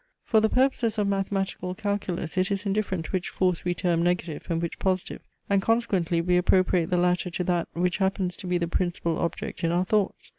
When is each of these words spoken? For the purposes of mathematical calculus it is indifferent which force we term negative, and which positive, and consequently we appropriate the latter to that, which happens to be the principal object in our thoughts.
For 0.23 0.39
the 0.39 0.49
purposes 0.49 0.97
of 0.97 1.05
mathematical 1.07 1.75
calculus 1.75 2.35
it 2.35 2.49
is 2.49 2.65
indifferent 2.65 3.11
which 3.11 3.29
force 3.29 3.63
we 3.63 3.75
term 3.75 4.01
negative, 4.01 4.47
and 4.49 4.59
which 4.59 4.79
positive, 4.79 5.21
and 5.47 5.61
consequently 5.61 6.21
we 6.21 6.37
appropriate 6.37 6.89
the 6.89 6.97
latter 6.97 7.29
to 7.29 7.43
that, 7.43 7.67
which 7.73 7.97
happens 7.97 8.35
to 8.37 8.47
be 8.47 8.57
the 8.57 8.67
principal 8.67 9.19
object 9.19 9.63
in 9.63 9.71
our 9.71 9.85
thoughts. 9.85 10.29